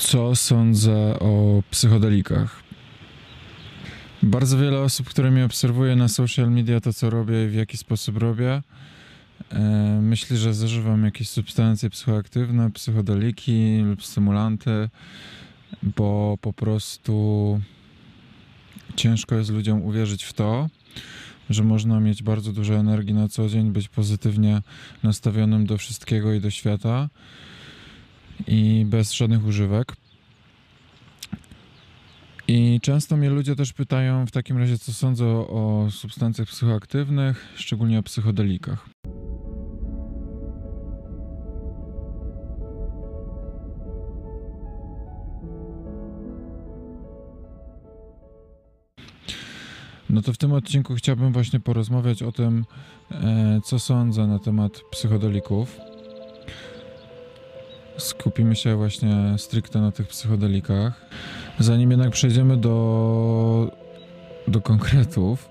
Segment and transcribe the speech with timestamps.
[0.00, 2.62] Co sądzę o psychodelikach?
[4.22, 7.76] Bardzo wiele osób, które mnie obserwuje na social media, to co robię i w jaki
[7.76, 8.62] sposób robię,
[9.50, 9.60] e,
[10.02, 14.88] myśli, że zażywam jakieś substancje psychoaktywne, psychodeliki lub stymulanty,
[15.82, 17.60] bo po prostu
[18.96, 20.68] ciężko jest ludziom uwierzyć w to,
[21.50, 24.62] że można mieć bardzo dużo energii na co dzień, być pozytywnie
[25.02, 27.08] nastawionym do wszystkiego i do świata
[28.46, 29.96] i bez żadnych używek.
[32.48, 37.98] I często mnie ludzie też pytają w takim razie, co sądzę o, substancjach psychoaktywnych, szczególnie
[37.98, 38.88] o psychodelikach.
[50.10, 52.64] No to w tym odcinku chciałbym właśnie porozmawiać o tym,
[53.10, 55.89] e, co sądzę na temat psychodelików.
[58.00, 61.06] Skupimy się właśnie stricte na tych psychodelikach.
[61.58, 63.70] Zanim jednak przejdziemy do,
[64.48, 65.48] do konkretów,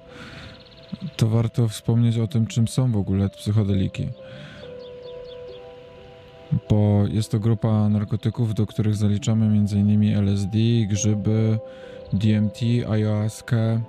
[1.17, 4.07] to warto wspomnieć o tym, czym są w ogóle psychodeliki.
[6.69, 10.17] Bo jest to grupa narkotyków, do których zaliczamy m.in.
[10.17, 10.57] LSD,
[10.89, 11.59] grzyby,
[12.13, 13.81] DMT, ayahuasca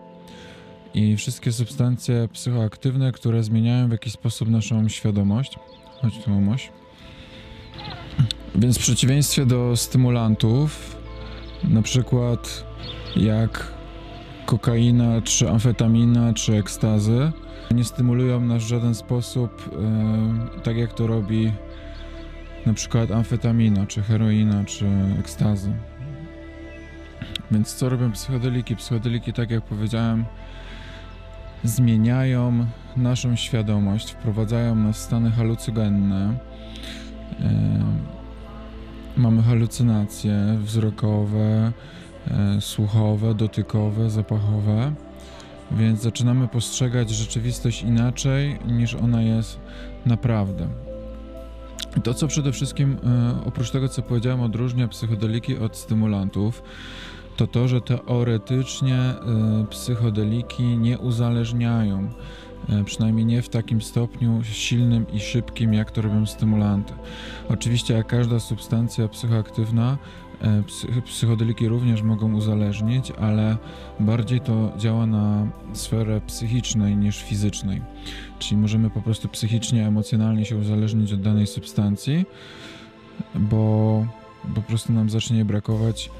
[0.94, 5.58] i wszystkie substancje psychoaktywne, które zmieniają w jakiś sposób naszą świadomość.
[6.00, 6.30] Chodź tu.
[8.54, 10.96] Więc w przeciwieństwie do stymulantów,
[11.64, 12.64] na przykład
[13.16, 13.72] jak
[14.46, 17.32] kokaina, czy amfetamina, czy ekstazy,
[17.70, 21.52] nie stymulują nas w żaden sposób, yy, tak jak to robi
[22.66, 24.86] na przykład amfetamina, czy heroina, czy
[25.20, 25.72] ekstazy.
[27.50, 28.76] Więc co robią psychodeliki?
[28.76, 30.24] Psychodeliki, tak jak powiedziałem,
[31.64, 36.34] zmieniają naszą świadomość, wprowadzają nas w stany halucygenne.
[37.40, 38.19] Yy,
[39.16, 41.72] mamy halucynacje wzrokowe,
[42.30, 44.92] e, słuchowe, dotykowe, zapachowe,
[45.70, 49.60] więc zaczynamy postrzegać rzeczywistość inaczej niż ona jest
[50.06, 50.68] naprawdę.
[52.04, 56.62] To, co przede wszystkim, e, oprócz tego, co powiedziałem, odróżnia psychodeliki od stymulantów,
[57.36, 59.16] to to, że teoretycznie e,
[59.70, 62.10] psychodeliki nie uzależniają
[62.84, 66.92] przynajmniej nie w takim stopniu silnym i szybkim, jak to robią stymulanty.
[67.48, 69.98] Oczywiście, jak każda substancja psychoaktywna,
[70.42, 70.62] e,
[71.04, 73.56] psychodeliki również mogą uzależnić, ale
[74.00, 77.82] bardziej to działa na sferę psychicznej niż fizycznej.
[78.38, 82.24] Czyli możemy po prostu psychicznie, emocjonalnie się uzależnić od danej substancji,
[83.34, 84.06] bo
[84.54, 86.10] po prostu nam zacznie brakować,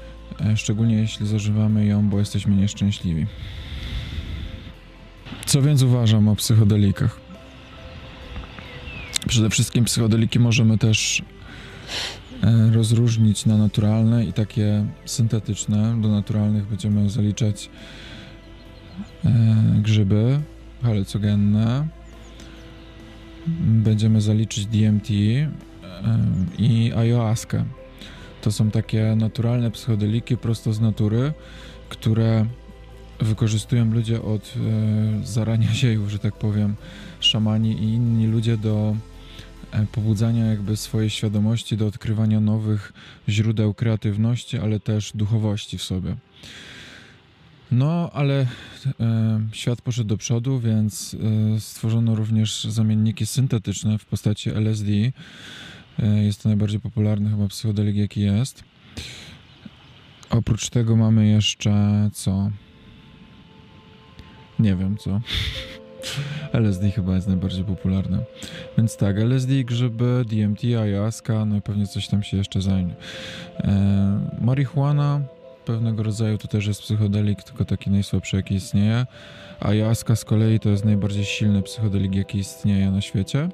[0.41, 3.25] e, szczególnie jeśli zażywamy ją, bo jesteśmy nieszczęśliwi.
[5.51, 7.19] Co więc uważam o psychodelikach?
[9.27, 11.21] Przede wszystkim psychodeliki możemy też
[12.43, 16.01] e, rozróżnić na naturalne i takie syntetyczne.
[16.01, 17.69] Do naturalnych będziemy zaliczać
[19.25, 19.29] e,
[19.81, 20.39] grzyby
[20.83, 21.87] halucogenne.
[23.59, 25.57] Będziemy zaliczyć DMT e,
[26.57, 27.65] i ayahuaskę.
[28.41, 31.33] To są takie naturalne psychodeliki prosto z natury,
[31.89, 32.45] które
[33.21, 34.53] wykorzystują ludzie od
[35.21, 36.75] e, zarania ziejów, że tak powiem,
[37.19, 38.95] szamani i inni ludzie do
[39.71, 42.93] e, pobudzania jakby swojej świadomości, do odkrywania nowych
[43.29, 46.15] źródeł kreatywności, ale też duchowości w sobie.
[47.71, 48.47] No, ale
[48.99, 51.15] e, świat poszedł do przodu, więc
[51.55, 54.87] e, stworzono również zamienniki syntetyczne w postaci LSD.
[55.99, 58.63] E, jest to najbardziej popularny chyba psychodelik, jaki jest.
[60.29, 62.51] Oprócz tego mamy jeszcze co?
[64.61, 65.21] Nie wiem co.
[66.53, 68.19] LSD chyba jest najbardziej popularne.
[68.77, 72.93] Więc tak, LSD, grzyby, DMT, ayahuasca, no i pewnie coś tam się jeszcze zajmie.
[73.59, 75.21] E, marihuana
[75.65, 79.05] pewnego rodzaju to też jest psychodelik, tylko taki najsłabszy jaki istnieje.
[79.59, 83.49] Ayahuasca z kolei to jest najbardziej silny psychodelik jaki istnieje na świecie.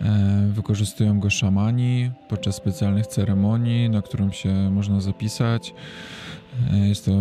[0.00, 5.74] E, wykorzystują go szamani podczas specjalnych ceremonii, na którą się można zapisać.
[6.72, 7.12] E, jest to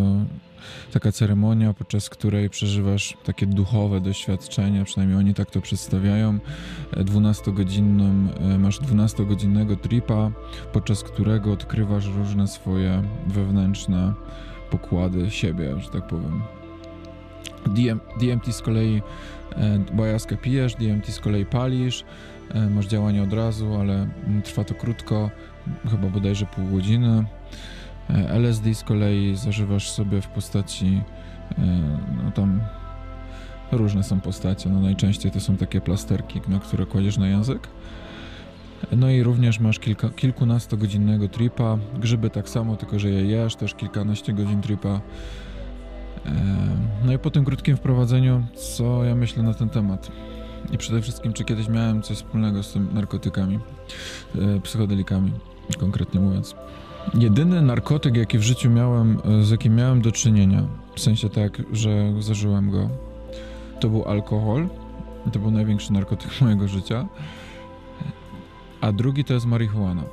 [0.94, 6.40] taka ceremonia, podczas której przeżywasz takie duchowe doświadczenia, przynajmniej oni tak to przedstawiają.
[6.92, 10.32] 12-godzinnym, e, masz 12-godzinnego tripa,
[10.74, 14.14] podczas którego odkrywasz różne swoje wewnętrzne
[14.70, 16.42] pokłady siebie, że tak powiem.
[17.66, 19.02] DM, DMT z kolei
[19.94, 22.06] bajaskę pijesz, DMT z kolei palisz,
[22.54, 24.08] e, masz działanie od razu, ale
[24.44, 25.30] trwa to krótko,
[25.92, 27.26] chyba bodajże pół godziny.
[28.10, 31.02] E, LSD z kolei zażywasz sobie w postaci,
[31.58, 31.62] e,
[32.24, 32.62] no tam
[33.72, 37.68] różne są postacie, no najczęściej to są takie plasterki, na które kładziesz na język
[38.92, 41.78] No i również masz kilka, kilkunastogodzinnego tripa.
[42.00, 45.02] Grzyby tak samo, tylko że je jesz, też kilkanaście godzin tripa.
[47.06, 50.12] No i po tym krótkim wprowadzeniu, co ja myślę na ten temat?
[50.72, 53.60] I przede wszystkim, czy kiedyś miałem coś wspólnego z tym narkotykami,
[54.36, 55.32] e, psychodelikami,
[55.80, 56.56] konkretnie mówiąc.
[57.14, 60.64] Jedyny narkotyk, jaki w życiu miałem, e, z jakim miałem do czynienia,
[60.96, 62.90] w sensie tak, że zażyłem go,
[63.80, 64.68] to był alkohol.
[65.34, 67.08] To był największy narkotyk mojego życia.
[68.82, 70.04] A drugi to jest marihuana.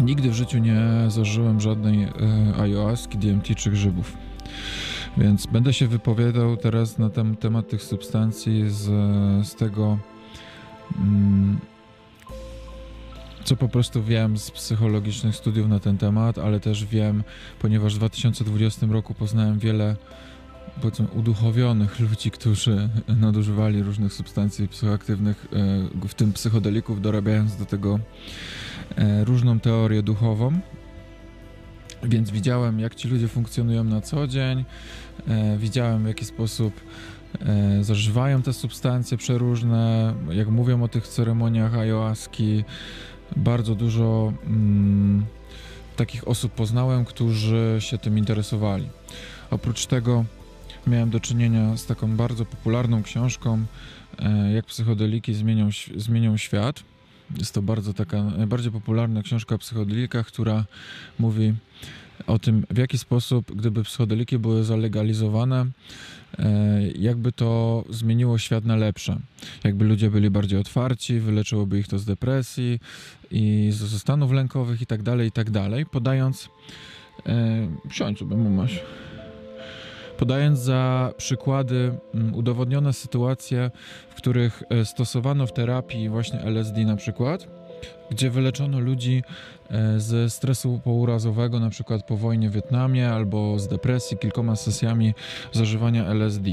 [0.00, 2.10] Nigdy w życiu nie zażyłem żadnej e,
[2.60, 4.16] ayahuaski, DMT czy grzybów.
[5.16, 8.84] Więc będę się wypowiadał teraz na ten temat tych substancji z,
[9.48, 9.98] z tego,
[10.98, 11.58] mm,
[13.46, 17.24] co po prostu wiem z psychologicznych studiów na ten temat, ale też wiem,
[17.58, 19.96] ponieważ w 2020 roku poznałem wiele
[20.80, 22.88] powiedzmy uduchowionych ludzi, którzy
[23.20, 25.46] nadużywali różnych substancji psychoaktywnych,
[26.04, 27.98] e, w tym psychodelików, dorabiając do tego
[28.96, 30.52] e, różną teorię duchową.
[32.02, 34.64] Więc widziałem, jak ci ludzie funkcjonują na co dzień,
[35.28, 36.80] e, widziałem, w jaki sposób
[37.80, 42.64] zażywają te substancje przeróżne, jak mówią o tych ceremoniach ayahuaski.
[43.36, 45.24] Bardzo dużo mm,
[45.96, 48.88] takich osób poznałem, którzy się tym interesowali.
[49.50, 50.24] Oprócz tego
[50.86, 53.64] miałem do czynienia z taką bardzo popularną książką,
[54.18, 56.82] e, jak psychodeliki zmienią, zmienią świat.
[57.38, 60.64] Jest to bardzo taka najbardziej popularna książka o psychodelikach, która
[61.18, 61.54] mówi
[62.26, 65.66] o tym, w jaki sposób, gdyby psychodeliki były zalegalizowane,
[66.38, 69.18] e, jakby to zmieniło świat na lepsze.
[69.64, 72.80] Jakby ludzie byli bardziej otwarci, wyleczyłoby ich to z depresji
[73.30, 76.48] i ze stanów lękowych i tak dalej, i tak dalej, podając...
[77.26, 78.80] E, siądź sobie, masz
[80.16, 83.70] podając za przykłady mm, udowodnione sytuacje,
[84.08, 87.55] w których e, stosowano w terapii właśnie LSD na przykład,
[88.10, 89.22] gdzie wyleczono ludzi
[89.70, 95.14] e, ze stresu pourazowego, na przykład po wojnie w Wietnamie, albo z depresji kilkoma sesjami
[95.52, 96.50] zażywania LSD.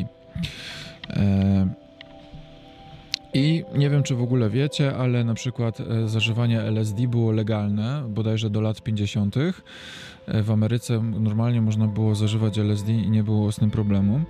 [3.35, 8.03] E, I nie wiem, czy w ogóle wiecie, ale na przykład zażywanie LSD było legalne
[8.09, 9.37] bodajże do lat 50.
[9.37, 14.21] E, w Ameryce normalnie można było zażywać LSD i nie było z tym problemu.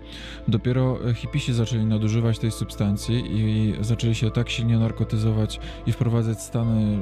[0.47, 6.41] Dopiero e, hipisi zaczęli nadużywać tej substancji i zaczęli się tak silnie narkotyzować i wprowadzać
[6.41, 6.97] stany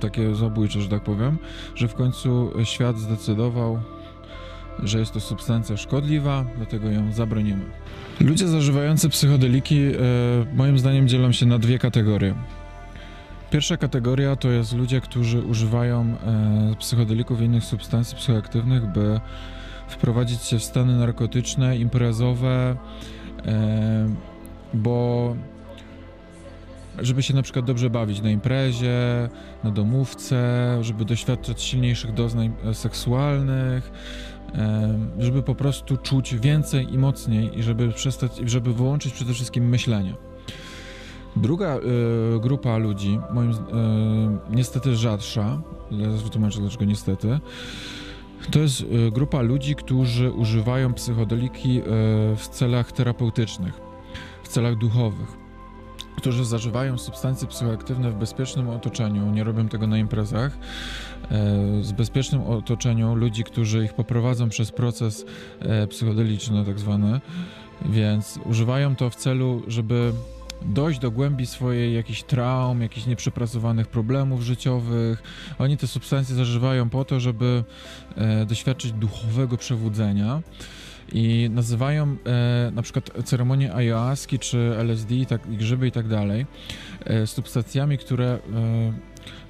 [0.00, 1.38] takie zabójcze, że tak powiem,
[1.74, 3.80] że w końcu świat zdecydował,
[4.82, 7.64] że jest to substancja szkodliwa, dlatego ją zabronimy.
[8.20, 9.92] Ludzie zażywający psychodeliki e,
[10.54, 12.34] moim zdaniem dzielą się na dwie kategorie.
[13.50, 19.20] Pierwsza kategoria to jest ludzie, którzy używają e, psychodelików i innych substancji psychoaktywnych, by
[19.88, 22.76] wprowadzić się w stany narkotyczne, imprezowe,
[23.46, 24.08] e,
[24.74, 25.36] bo
[26.98, 29.28] żeby się na przykład dobrze bawić na imprezie,
[29.64, 33.92] na domówce, żeby doświadczać silniejszych doznań e, seksualnych,
[35.18, 40.14] żeby po prostu czuć więcej i mocniej i żeby przestać, żeby wyłączyć przede wszystkim myślenie.
[41.36, 41.80] Druga y,
[42.40, 43.54] grupa ludzi, moim y,
[44.50, 45.62] niestety rzadsza,
[46.00, 47.40] zaraz wytłumaczę dlaczego niestety,
[48.50, 51.82] to jest y, grupa ludzi, którzy używają psychodeliki
[52.36, 53.80] w celach terapeutycznych,
[54.42, 55.47] w celach duchowych,
[56.18, 60.58] którzy zażywają substancje psychoaktywne w bezpiecznym otoczeniu, nie robią tego na imprezach,
[61.82, 65.24] z bezpiecznym otoczeniu ludzi, którzy ich poprowadzą przez proces
[65.88, 67.20] psychodeliczny tak zwany,
[67.84, 70.12] więc używają to w celu, żeby
[70.62, 75.22] dojść do głębi swojej jakichś traum, jakichś nieprzepracowanych problemów życiowych.
[75.58, 77.64] Oni te substancje zażywają po to, żeby
[78.16, 80.42] e, doświadczyć duchowego przebudzenia
[81.12, 86.46] i nazywają e, na przykład ceremonię ayahuaski czy LSD tak, i grzyby i tak dalej
[87.04, 88.38] e, substancjami, które e,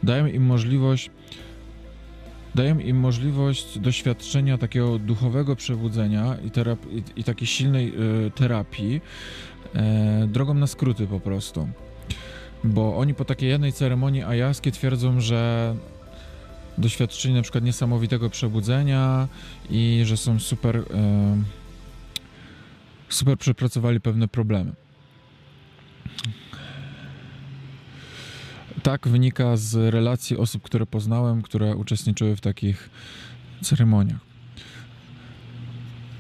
[0.03, 1.11] dają im możliwość
[2.55, 6.50] dają im możliwość doświadczenia takiego duchowego przebudzenia i,
[6.97, 9.00] i, i takiej silnej e, terapii,
[9.75, 11.69] e, drogą na skróty po prostu.
[12.65, 15.75] Bo oni po takiej jednej ceremonii ajaskie twierdzą, że
[16.78, 19.28] doświadczyli na przykład niesamowitego przebudzenia
[19.70, 20.85] i że są super
[23.08, 24.73] super przepracowali pewne problemy.
[28.82, 32.90] Tak wynika z relacji osób, które poznałem, które uczestniczyły w takich
[33.62, 34.20] ceremoniach.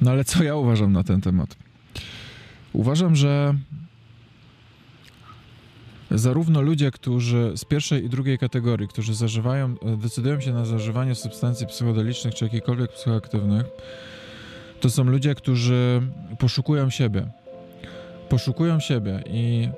[0.00, 1.56] No ale co ja uważam na ten temat?
[2.72, 3.54] Uważam, że
[6.10, 11.66] zarówno ludzie, którzy z pierwszej i drugiej kategorii, którzy zażywają, decydują się na zażywanie substancji
[11.66, 13.66] psychodelicznych czy jakichkolwiek psychoaktywnych,
[14.80, 16.02] to są ludzie, którzy
[16.38, 17.26] poszukują siebie.
[18.28, 19.68] Poszukują siebie i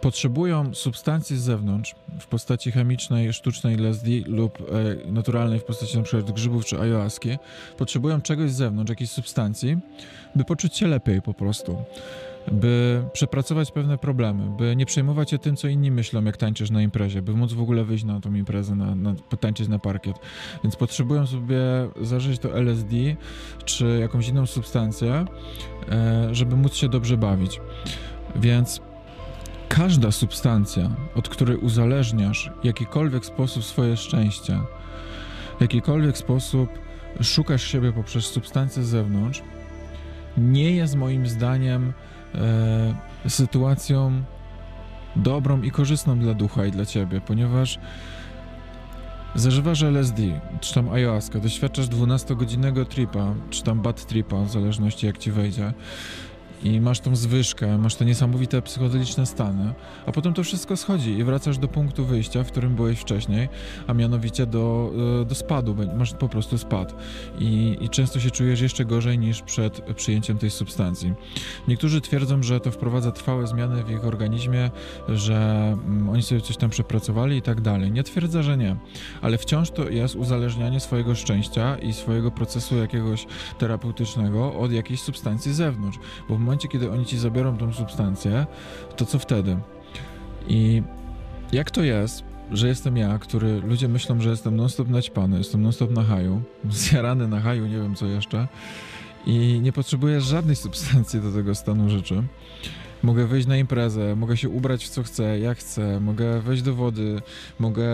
[0.00, 6.22] potrzebują substancji z zewnątrz w postaci chemicznej, sztucznej LSD lub e, naturalnej w postaci np.
[6.32, 7.38] grzybów czy ayahuaski,
[7.76, 9.78] potrzebują czegoś z zewnątrz, jakiejś substancji,
[10.34, 11.84] by poczuć się lepiej po prostu
[12.52, 16.82] by przepracować pewne problemy, by nie przejmować się tym, co inni myślą, jak tańczysz na
[16.82, 20.16] imprezie, by móc w ogóle wyjść na tą imprezę, na, na, potańczyć na parkiet.
[20.64, 21.58] Więc potrzebują sobie
[22.00, 22.96] zażyć to LSD
[23.64, 25.24] czy jakąś inną substancję,
[25.88, 27.60] e, żeby móc się dobrze bawić.
[28.36, 28.80] Więc
[29.68, 34.60] każda substancja, od której uzależniasz w jakikolwiek sposób swoje szczęście,
[35.58, 36.68] w jakikolwiek sposób
[37.20, 39.42] szukasz siebie poprzez substancję z zewnątrz,
[40.38, 41.92] nie jest moim zdaniem
[42.38, 44.22] e, sytuacją
[45.16, 47.78] dobrą i korzystną dla ducha i dla ciebie, ponieważ
[49.34, 50.22] zażywasz LSD,
[50.60, 55.72] czy tam ayahuasca, doświadczasz 12-godzinnego tripa, czy tam bad tripa, w zależności jak ci wejdzie,
[56.62, 59.74] i masz tą zwyżkę, masz te niesamowite psychodeliczne stany,
[60.06, 63.48] a potem to wszystko schodzi i wracasz do punktu wyjścia, w którym byłeś wcześniej,
[63.86, 64.90] a mianowicie do,
[65.22, 66.94] e, do spadu, masz po prostu spad
[67.38, 71.14] I, i często się czujesz jeszcze gorzej niż przed przyjęciem tej substancji.
[71.68, 74.70] Niektórzy twierdzą, że to wprowadza trwałe zmiany w ich organizmie,
[75.08, 75.36] że
[75.72, 77.92] mm, oni sobie coś tam przepracowali i tak dalej.
[77.92, 78.76] Nie twierdzę, że nie,
[79.22, 83.26] ale wciąż to jest uzależnianie swojego szczęścia i swojego procesu jakiegoś
[83.58, 85.98] terapeutycznego od jakiejś substancji z zewnątrz,
[86.28, 88.46] bo w momencie, kiedy oni ci zabiorą tą substancję,
[88.96, 89.56] to co wtedy?
[90.48, 90.82] I
[91.52, 95.90] jak to jest, że jestem ja, który ludzie myślą, że jestem non-stop naćpany, jestem non-stop
[95.90, 98.48] na haju, zjarany na haju, nie wiem co jeszcze
[99.26, 102.22] i nie potrzebuję żadnej substancji do tego stanu rzeczy.
[103.02, 106.74] Mogę wyjść na imprezę, mogę się ubrać w co chcę, jak chcę, mogę wejść do
[106.74, 107.22] wody,
[107.58, 107.88] mogę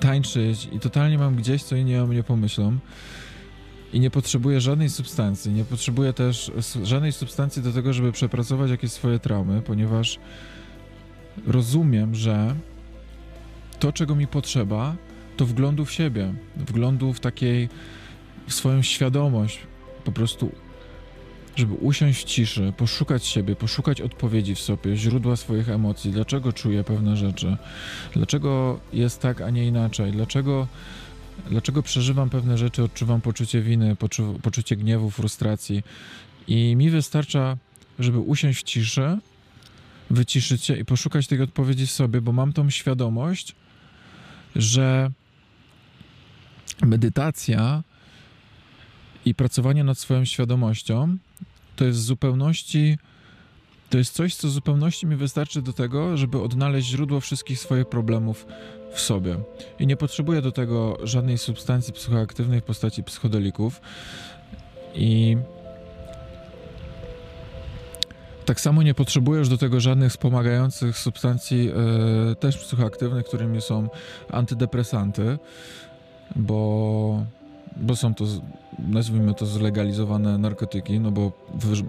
[0.00, 2.78] tańczyć i totalnie mam gdzieś, co inni o mnie pomyślą
[3.96, 5.52] i nie potrzebuję żadnej substancji.
[5.52, 10.18] Nie potrzebuję też żadnej substancji do tego, żeby przepracować jakieś swoje traumy, ponieważ
[11.46, 12.54] rozumiem, że
[13.78, 14.96] to, czego mi potrzeba,
[15.36, 17.68] to wglądu w siebie, wglądu w takiej,
[18.46, 19.58] w swoją świadomość,
[20.04, 20.52] po prostu,
[21.56, 26.84] żeby usiąść w ciszy, poszukać siebie, poszukać odpowiedzi w sobie, źródła swoich emocji, dlaczego czuję
[26.84, 27.56] pewne rzeczy,
[28.12, 30.66] dlaczego jest tak, a nie inaczej, dlaczego
[31.50, 35.82] dlaczego przeżywam pewne rzeczy, odczuwam poczucie winy, poczu poczucie gniewu, frustracji.
[36.48, 37.56] I mi wystarcza,
[37.98, 39.18] żeby usiąść w ciszy,
[40.10, 43.54] wyciszyć się i poszukać tych odpowiedzi w sobie, bo mam tą świadomość,
[44.56, 45.10] że
[46.82, 47.82] medytacja
[49.24, 51.16] i pracowanie nad swoją świadomością
[51.76, 52.98] to jest w zupełności
[53.90, 57.88] to jest coś, co w zupełności mi wystarczy do tego, żeby odnaleźć źródło wszystkich swoich
[57.88, 58.46] problemów
[58.96, 59.38] w sobie.
[59.78, 63.80] I nie potrzebuję do tego żadnej substancji psychoaktywnej w postaci psychodelików.
[64.94, 65.36] I
[68.44, 71.70] tak samo nie potrzebujesz do tego żadnych wspomagających substancji
[72.30, 73.88] e, też psychoaktywnych, którymi są
[74.30, 75.38] antydepresanty,
[76.36, 77.24] bo
[77.76, 78.24] bo są to,
[78.78, 81.32] nazwijmy to, zlegalizowane narkotyki, no bo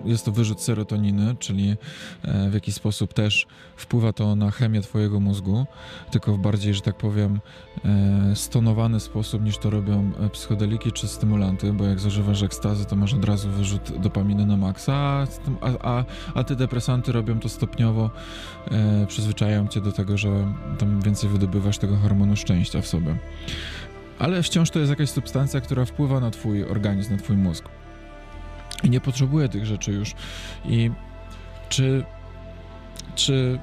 [0.06, 1.76] jest to wyrzut serotoniny, czyli
[2.24, 5.66] e, w jakiś sposób też wpływa to na chemię twojego mózgu,
[6.12, 7.40] tylko w bardziej, że tak powiem,
[7.86, 12.96] e, stonowany sposób niż to robią e, psychodeliki czy stymulanty, bo jak zażywasz ekstazy, to
[12.96, 15.28] masz od razu wyrzut dopaminy na maksa,
[15.62, 18.10] a, a antydepresanty robią to stopniowo,
[19.08, 23.18] przyzwyczajają cię do tego, że tam więcej wydobywasz tego hormonu szczęścia w sobie
[24.20, 27.70] ale wciąż to jest jakaś substancja, która wpływa na twój organizm, na twój mózg.
[28.84, 30.14] I nie potrzebuje tych rzeczy już.
[30.66, 30.92] I
[31.70, 32.04] czy,
[33.16, 33.60] czy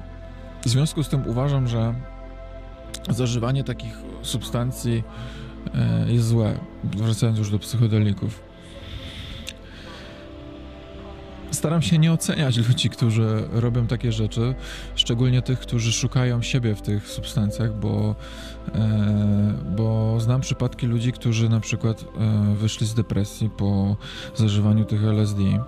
[0.61, 1.93] w związku z tym uważam, że
[3.09, 5.03] zażywanie takich substancji
[5.75, 8.43] e, jest złe, wracając już do psychodelików.
[11.55, 14.55] Staram się nie oceniać ludzi, którzy robią takie rzeczy,
[14.95, 18.15] szczególnie tych, którzy szukają siebie w tych substancjach, bo,
[18.75, 23.95] e, bo znam przypadki ludzi, którzy na przykład e, wyszli z depresji po
[24.35, 25.41] zażywaniu tych LSD.
[25.43, 25.59] E,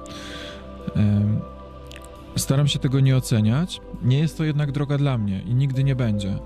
[2.35, 3.81] staram się tego nie oceniać.
[4.03, 6.39] Nie jest to jednak droga dla mnie i nigdy nie będzie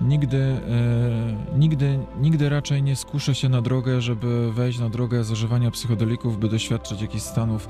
[0.00, 5.70] nigdy, e, nigdy, nigdy raczej nie skuszę się na drogę, żeby wejść na drogę zażywania
[5.70, 7.68] psychodelików, by doświadczać jakichś stanów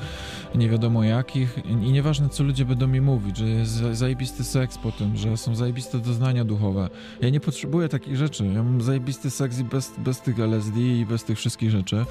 [0.55, 4.93] nie wiadomo jakich i nieważne co ludzie będą mi mówić, że jest zajebisty seks po
[4.93, 6.89] tym, że są zajebiste doznania duchowe.
[7.21, 8.47] Ja nie potrzebuję takich rzeczy.
[8.47, 12.05] Ja mam zajebisty seks i bez, bez tych LSD i bez tych wszystkich rzeczy.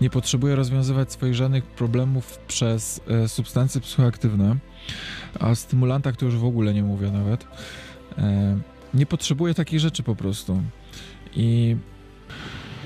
[0.00, 4.56] Nie potrzebuję rozwiązywać swoich żadnych problemów przez e, substancje psychoaktywne,
[5.40, 7.46] a stymulantach to już w ogóle nie mówię nawet.
[8.18, 8.58] E,
[8.94, 10.62] nie potrzebuję takich rzeczy po prostu.
[11.36, 11.76] I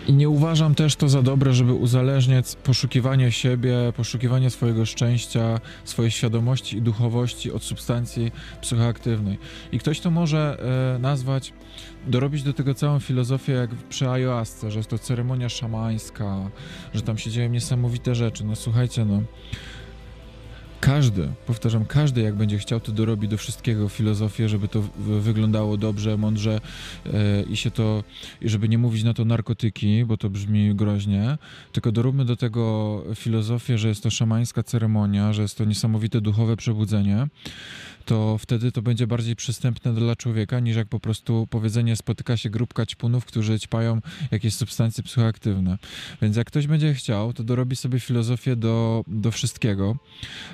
[0.08, 6.10] I nie uważam też to za dobre, żeby uzależniać poszukiwanie siebie, poszukiwanie swojego szczęścia, swojej
[6.10, 9.38] świadomości i duchowości od substancji psychoaktywnej.
[9.72, 10.58] I ktoś to może
[10.94, 11.52] e, nazwać,
[12.06, 16.50] dorobić do tego całą filozofię jak przy ayahuasce, że jest to ceremonia szamańska,
[16.94, 18.44] że tam się dzieją niesamowite rzeczy.
[18.44, 19.22] No słuchajcie, no
[20.82, 26.16] każdy, powtarzam, każdy jak będzie chciał, to dorobi do wszystkiego filozofię, żeby to wyglądało dobrze,
[26.16, 26.60] mądrze
[27.04, 27.12] yy,
[27.50, 28.04] i się to,
[28.40, 31.38] i żeby nie mówić na to narkotyki, bo to brzmi groźnie,
[31.72, 36.56] tylko doróbmy do tego filozofię, że jest to szamańska ceremonia, że jest to niesamowite duchowe
[36.56, 37.26] przebudzenie
[38.02, 42.50] to wtedy to będzie bardziej przystępne dla człowieka, niż jak po prostu powiedzenie spotyka się
[42.50, 45.78] grupka ćpunów, którzy ćpają jakieś substancje psychoaktywne.
[46.22, 49.96] Więc jak ktoś będzie chciał, to dorobi sobie filozofię do, do wszystkiego,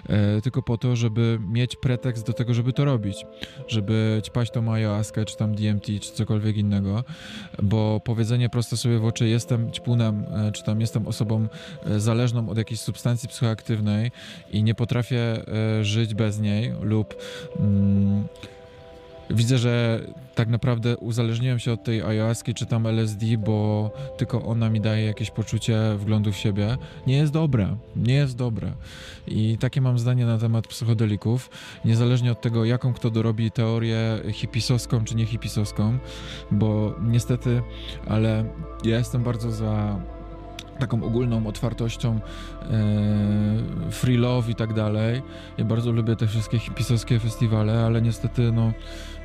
[0.08, 3.16] e, tylko po to, żeby mieć pretekst do tego, żeby to robić,
[3.68, 7.04] żeby ćpać tą ayahuaskę, czy tam DMT, czy cokolwiek innego,
[7.62, 11.48] bo powiedzenie prosto sobie w oczy, jestem ćpunem, e, czy tam jestem osobą
[11.86, 14.10] e, zależną od jakiejś substancji psychoaktywnej
[14.52, 17.14] i nie potrafię e, żyć bez niej lub
[19.30, 20.00] widzę, że
[20.34, 25.04] tak naprawdę uzależniłem się od tej ayahuaski czy tam LSD, bo tylko ona mi daje
[25.04, 26.76] jakieś poczucie wglądu w siebie.
[27.06, 28.72] Nie jest dobre, nie jest dobre.
[29.26, 31.50] I takie mam zdanie na temat psychodelików,
[31.84, 35.98] niezależnie od tego, jaką kto dorobi teorię hipisowską czy nie hipisowską,
[36.50, 37.62] bo niestety,
[38.08, 38.44] ale
[38.84, 40.00] ja jestem bardzo za
[40.78, 42.20] taką ogólną otwartością,
[42.70, 45.22] e, free love i tak dalej.
[45.58, 48.72] Ja bardzo lubię te wszystkie pisowskie festiwale, ale niestety no,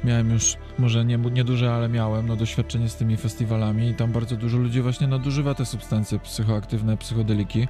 [0.04, 4.12] miałem już, może nie, nie duże, ale miałem no, doświadczenie z tymi festiwalami i tam
[4.12, 7.68] bardzo dużo ludzi właśnie nadużywa te substancje psychoaktywne, psychodeliki.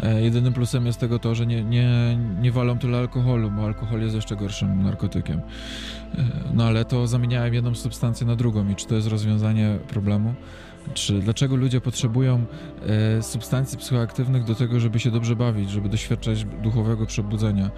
[0.00, 4.00] E, jedynym plusem jest tego to, że nie, nie, nie walą tyle alkoholu, bo alkohol
[4.00, 5.38] jest jeszcze gorszym narkotykiem.
[5.38, 10.34] E, no ale to zamieniałem jedną substancję na drugą i czy to jest rozwiązanie problemu?
[10.94, 12.44] Czy dlaczego ludzie potrzebują
[13.18, 17.70] e, substancji psychoaktywnych do tego, żeby się dobrze bawić, żeby doświadczać duchowego przebudzenia?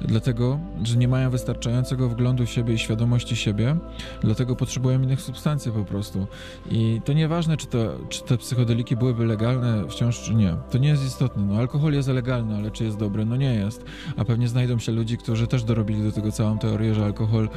[0.00, 3.76] Dlatego, że nie mają wystarczającego wglądu w siebie i świadomości siebie,
[4.20, 6.26] dlatego potrzebują innych substancji po prostu.
[6.70, 10.56] I to nieważne, czy, to, czy te psychodeliki byłyby legalne wciąż, czy nie.
[10.70, 11.42] To nie jest istotne.
[11.42, 13.24] No, alkohol jest legalny, ale czy jest dobry?
[13.24, 13.84] No nie jest.
[14.16, 17.48] A pewnie znajdą się ludzie, którzy też dorobili do tego całą teorię, że alkohol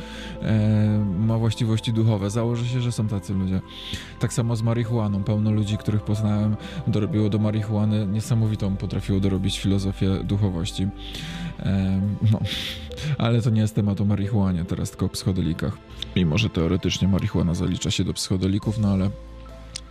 [0.41, 2.29] e, ma właściwości duchowe.
[2.29, 3.61] Założę się, że są tacy ludzie.
[4.19, 4.92] Tak samo z marihuaną.
[5.25, 6.55] Pełno ludzi, których poznałem,
[6.87, 10.87] dorobiło do marihuany niesamowitą, potrafiło dorobić filozofię duchowości.
[12.31, 12.39] No,
[13.17, 15.77] ale to nie jest temat o marihuanie, teraz tylko o psychodelikach.
[16.15, 19.09] Mimo, że teoretycznie marihuana zalicza się do psychodelików, no ale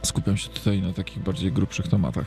[0.02, 2.26] skupiam się tutaj na takich bardziej grubszych tematach.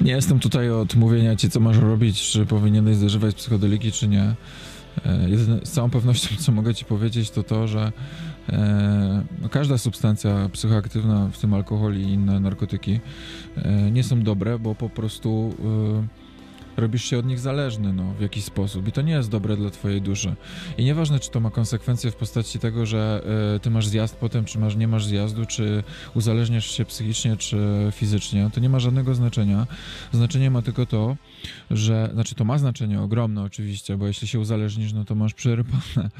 [0.00, 4.34] Nie jestem tutaj od mówienia ci, co masz robić, czy powinieneś zażywać psychodeliki, czy nie.
[5.06, 7.92] E, jedyne, z całą pewnością, co mogę ci powiedzieć, to to, że
[8.48, 13.00] e, no każda substancja psychoaktywna, w tym alkohol i inne narkotyki,
[13.56, 15.54] e, nie są dobre, bo po prostu
[16.76, 19.70] robisz się od nich zależny no, w jakiś sposób i to nie jest dobre dla
[19.70, 20.34] twojej duszy.
[20.78, 23.22] I nieważne, czy to ma konsekwencje w postaci tego, że
[23.56, 25.82] y, ty masz zjazd potem, czy masz, nie masz zjazdu, czy
[26.14, 27.58] uzależniasz się psychicznie, czy
[27.92, 29.66] fizycznie, to nie ma żadnego znaczenia.
[30.12, 31.16] Znaczenie ma tylko to,
[31.70, 36.10] że, znaczy to ma znaczenie ogromne oczywiście, bo jeśli się uzależnisz, no to masz przerypane,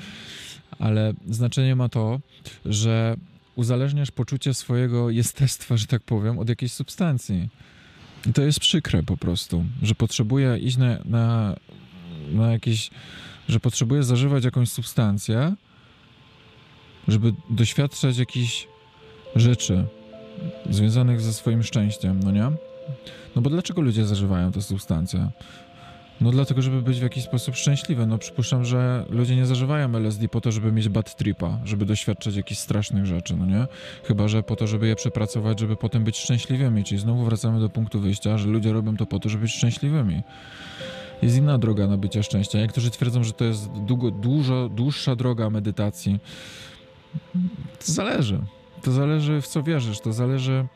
[0.79, 2.21] ale znaczenie ma to,
[2.65, 3.17] że
[3.57, 7.49] uzależniasz poczucie swojego jestestwa, że tak powiem, od jakiejś substancji.
[8.27, 11.57] I to jest przykre po prostu, że potrzebuję iść na, na,
[12.33, 12.91] na jakieś,
[13.49, 15.55] że potrzebuję zażywać jakąś substancję,
[17.09, 18.67] żeby doświadczać jakichś
[19.37, 19.85] rzeczy
[20.71, 22.51] związanych ze swoim szczęściem, no nie?
[23.37, 25.31] No bo dlaczego ludzie zażywają te substancje?
[26.21, 28.07] No dlatego, żeby być w jakiś sposób szczęśliwy.
[28.07, 32.37] No przypuszczam, że ludzie nie zażywają LSD po to, żeby mieć bad tripa, żeby doświadczać
[32.37, 33.67] jakichś strasznych rzeczy, no nie?
[34.05, 36.85] Chyba, że po to, żeby je przepracować, żeby potem być szczęśliwymi.
[36.85, 40.23] Czyli znowu wracamy do punktu wyjścia, że ludzie robią to po to, żeby być szczęśliwymi.
[41.23, 42.59] Jest inna droga na bycie szczęścia.
[42.59, 46.19] Niektórzy twierdzą, że to jest długo, dużo dłuższa droga medytacji.
[47.87, 48.41] To zależy.
[48.83, 50.01] To zależy w co wierzysz.
[50.01, 50.67] To zależy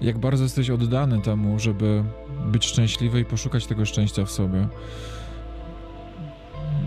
[0.00, 2.04] jak bardzo jesteś oddany temu, żeby
[2.46, 4.68] być szczęśliwy i poszukać tego szczęścia w sobie.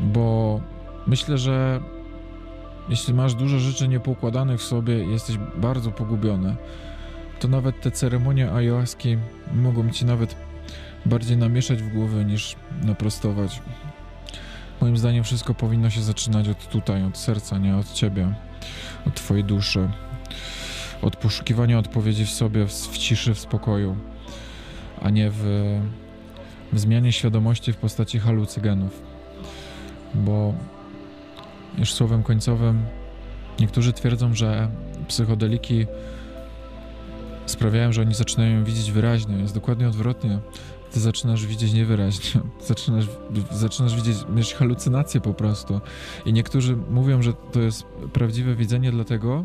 [0.04, 0.60] Bo
[1.08, 1.82] myślę, że
[2.90, 6.56] jeśli masz dużo rzeczy niepoukładanych w sobie i jesteś bardzo pogubiony,
[7.40, 9.18] to nawet te ceremonie ayahuaski
[9.54, 10.36] mogą ci nawet
[11.06, 13.62] bardziej namieszać w głowie niż naprostować.
[14.82, 18.34] Moim zdaniem wszystko powinno się zaczynać od tutaj, od serca, nie od ciebie,
[19.08, 19.90] od twojej duszy
[21.02, 23.96] od poszukiwania odpowiedzi w sobie, w ciszy, w spokoju,
[25.02, 25.44] a nie w,
[26.74, 29.02] w zmianie świadomości w postaci halucygenów.
[30.14, 30.54] Bo
[31.78, 32.82] już słowem końcowym,
[33.60, 34.70] niektórzy twierdzą, że
[35.08, 35.86] psychodeliki
[37.46, 39.38] sprawiają, że oni zaczynają ją widzieć wyraźnie.
[39.38, 40.40] Jest dokładnie odwrotnie.
[40.92, 42.42] Ty zaczynasz widzieć niewyraźnie.
[42.68, 43.06] Zaczynasz,
[43.52, 45.82] zaczynasz widzieć, mieć halucynacje po prostu.
[46.26, 47.84] I niektórzy mówią, że to jest
[48.14, 49.44] prawdziwe widzenie, dlatego,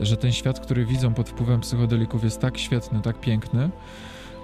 [0.00, 3.70] że ten świat, który widzą pod wpływem psychodelików, jest tak świetny, tak piękny,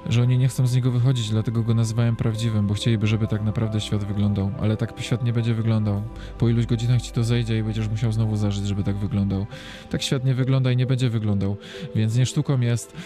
[0.09, 3.43] że oni nie chcą z niego wychodzić, dlatego go nazywają prawdziwym, bo chcieliby, żeby tak
[3.45, 6.03] naprawdę świat wyglądał, ale tak świat nie będzie wyglądał.
[6.39, 9.47] Po iluś godzinach ci to zejdzie i będziesz musiał znowu zażyć, żeby tak wyglądał.
[9.91, 11.57] Tak świat nie wygląda i nie będzie wyglądał,
[11.95, 12.97] więc nie sztuką jest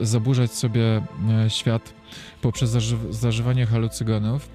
[0.00, 1.94] zaburzać sobie e, świat
[2.42, 4.48] poprzez zaży zażywanie halucygonów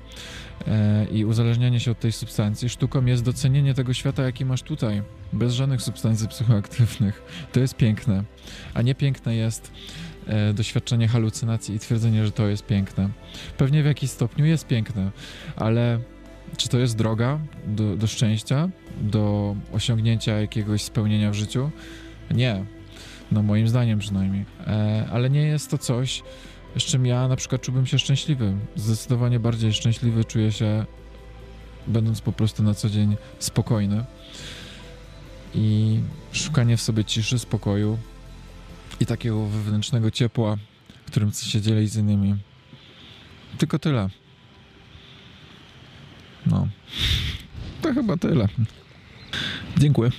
[0.68, 2.70] e, i uzależnianie się od tej substancji.
[2.70, 7.22] Sztuką jest docenienie tego świata, jaki masz tutaj, bez żadnych substancji psychoaktywnych.
[7.52, 8.24] To jest piękne,
[8.74, 10.09] a nie piękne jest e,
[10.54, 13.10] doświadczenie halucynacji i twierdzenie, że to jest piękne.
[13.58, 15.12] Pewnie w jakimś stopniu jest piękne,
[15.56, 16.00] ale
[16.58, 18.70] czy to jest droga do, do szczęścia,
[19.02, 21.72] do osiągnięcia jakiegoś spełnienia w życiu?
[22.32, 22.66] Nie.
[23.32, 24.46] No moim zdaniem przynajmniej.
[24.68, 26.24] E, ale nie jest to coś,
[26.78, 28.54] z czym ja na przykład czułbym się szczęśliwy.
[28.76, 30.86] Zdecydowanie bardziej szczęśliwy czuję się,
[31.88, 34.06] będąc po prostu na co dzień spokojny.
[35.56, 36.00] I
[36.32, 37.98] szukanie w sobie ciszy, spokoju
[39.00, 40.58] i takiego wewnętrznego ciepła,
[41.06, 42.36] którym się dzielić z innymi.
[43.58, 44.10] Tylko tyle.
[46.46, 46.68] No.
[47.82, 48.48] To chyba tyle.
[49.78, 50.12] Dziękuję.